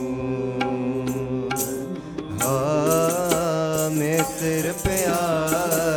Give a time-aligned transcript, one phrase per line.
[2.42, 5.97] ਹਾਂ ਮਿੱਤਰ ਪਿਆਰੇ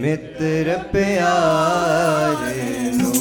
[0.00, 2.62] ਮਿੱਤਰ ਪਿਆਰੇ
[2.92, 3.14] ਨੂੰ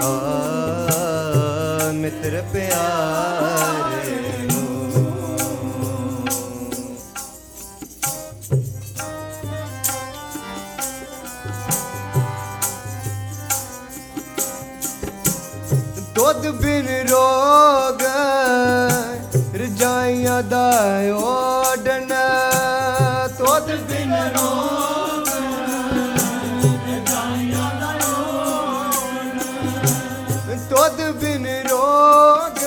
[0.00, 4.68] ਹਾਂ ਮਿੱਤਰ ਪਿਆਰੇ ਨੂੰ
[16.14, 18.02] ਦੁੱਧ ਬਿਨ ਰੋਗ
[19.56, 20.68] ਰਜਾਈਆਂ ਦਾ
[21.14, 21.59] ਓਡਨ
[23.70, 25.28] ਦੁੱਧ ਬਿਨ ਰੋਗ
[30.70, 32.58] ਦੁੱਧ ਬਿਨ ਰੋਗ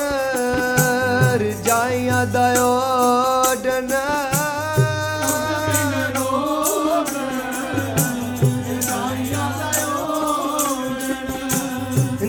[1.42, 3.92] ਰਜਾਈਆਂ ਦਾ ਓਡਨ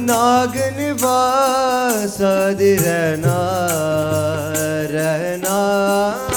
[0.04, 2.18] ਨਾਗ ਨਿਵਾਸ
[2.56, 3.38] ਦੇ ਰਹਿਣਾ
[4.90, 6.33] ਰਹਿਣਾ।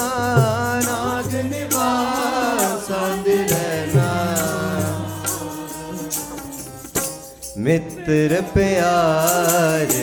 [7.68, 9.98] ਮਿੱਤਰ ਪਿਆਰੇ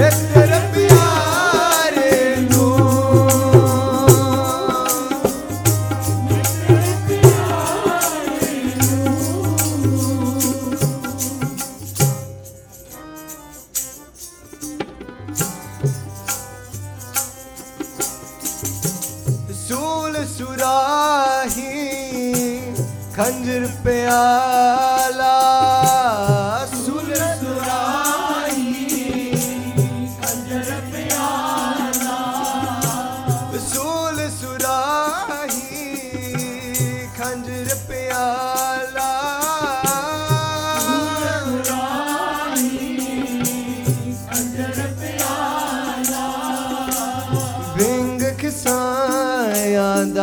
[0.00, 2.70] ਮਿੱਤਰ ਪਿਆਰੇ ਨੂੰ
[19.68, 20.24] ਸੂਲ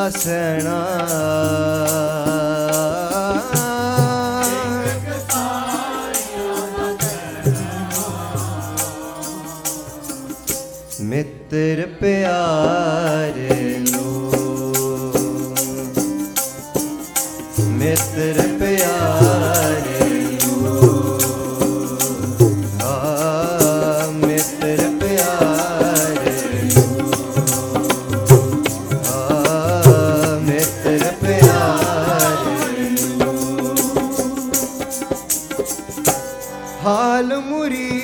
[0.08, 0.97] वासना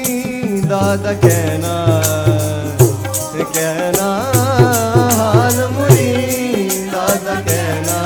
[0.04, 2.02] ਮੁਰੀਦਾ ਦਾ ਕਹਿਣਾ
[3.54, 4.08] ਕਹਿਣਾ,
[5.18, 8.00] ਹਾਲ ਮੁਰੀਦਾ ਦਾ ਕਹਿਣਾ।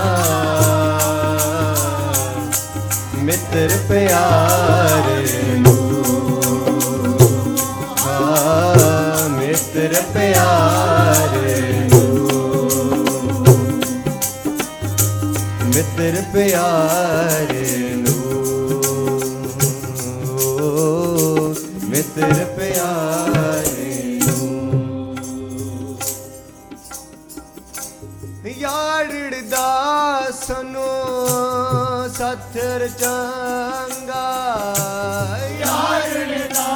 [3.18, 6.40] ਮਿੱਤਰ ਪਿਆਰੇ ਨੂੰ
[8.08, 11.56] ਆ ਮਿੱਤਰ ਪਿਆਰੇ
[11.90, 12.28] ਨੂੰ
[15.66, 17.66] ਮਿੱਤਰ ਪਿਆਰੇ
[17.96, 18.17] ਨੂੰ
[21.98, 25.98] ਮਿੱਤਰ ਪਿਆਰੇ ਨੂੰ।
[28.46, 29.68] ਯਾਰੜਦਾ
[30.32, 30.88] ਸੁਨੋ
[32.08, 34.26] ਸਤਰ ਚੰਗਾ।
[35.60, 36.68] ਯਾਰੜਦਾ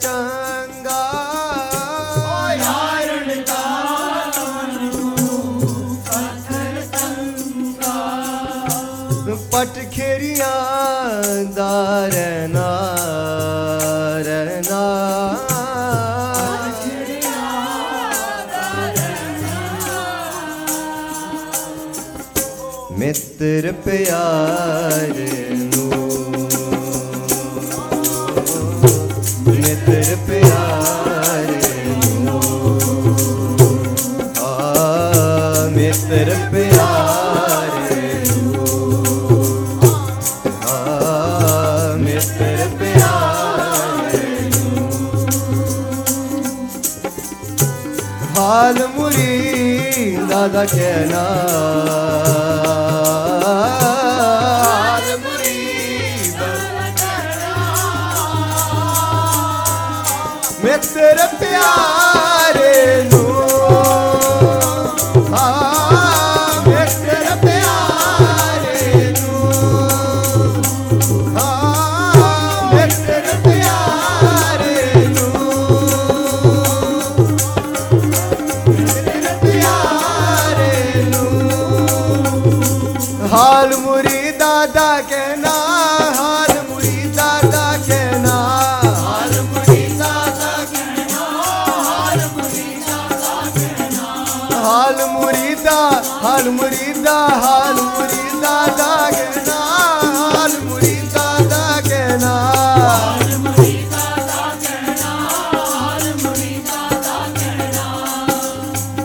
[0.00, 0.65] ਚੰਗਾ।
[9.56, 12.88] ਪਟ ਖੇਰੀਆਂ ਦਾ ਰਹਿਣਾ
[14.18, 14.80] ਰਹਿਣਾ।
[22.98, 25.14] ਮਿੱਤਰ ਪਿਆਰ
[25.52, 25.92] ਨੂੰ।
[29.48, 31.52] ਮਿੱਤਰ ਪਿਆਰ
[32.20, 32.42] ਨੂੰ।
[34.40, 34.64] ਆ
[35.72, 37.45] ਮਿੱਤਰ ਪਿਆਰ
[50.36, 51.22] ਮੁਰੀਦਾ ਦਾ ਕਹਿਣਾ
[55.18, 56.46] ਮੁਰੀਦਾ
[60.64, 62.05] ਮਿੱਤਰ ਪਿਆਰੇ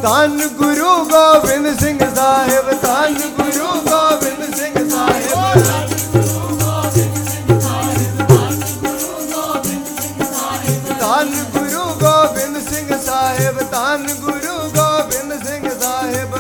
[0.03, 5.29] ਧੰਨ ਗੁਰੂ ਗੋਬਿੰਦ ਸਿੰਘ ਸਾਹਿਬ, ਧੰਨ ਗੁਰੂ ਗੋਬਿੰਦ ਸਿੰਘ ਸਾਹਿਬ।
[10.99, 16.35] ਧੰਨ ਗੁਰੂ ਗੋਬਿੰਦ ਸਿੰਘ ਸਾਹਿਬ, ਧੰਨ ਗੁਰੂ ਗੋਬਿੰਦ ਸਿੰਘ ਸਾਹਿਬ।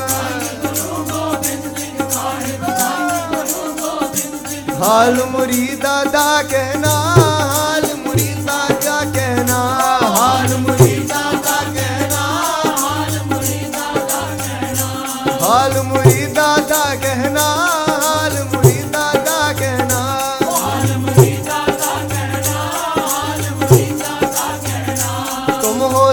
[4.81, 6.93] ਹਾਲ ਮੁਰੀਦਾ ਦਾ ਕਹਿਣਾ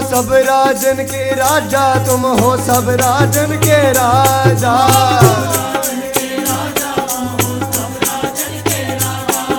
[0.09, 4.73] सब राजन के राजा, तुम हो सब राजन के राजा।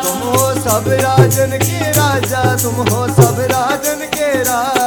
[0.03, 0.21] तुम
[0.65, 4.80] सब राजन के राजा, तुम हो सब राजन के राजा।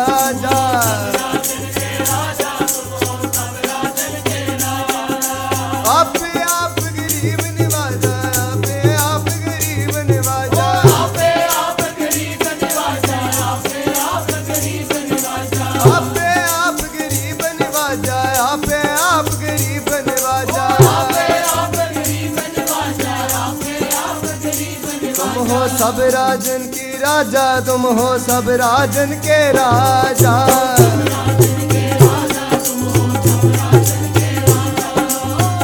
[25.83, 30.35] सब राजन की राजा, तुम हो सब राजन के राजा।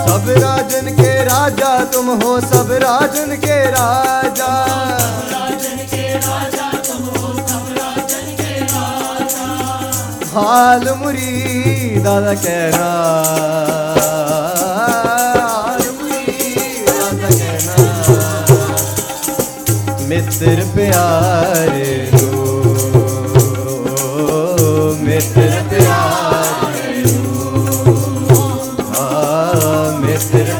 [0.09, 4.49] सब राजन के राजा, तुम हो सब राजन के राजा।
[10.33, 13.88] हाल मुरी दादा कह रहा
[20.41, 22.53] ਮਿੱਤਰ ਪਿਆਰੇ ਨੂੰ
[24.99, 27.97] ਮਿੱਤਰ ਪਿਆਰੇ ਨੂੰ
[28.97, 30.53] ਆ ਮਿੱਤਰ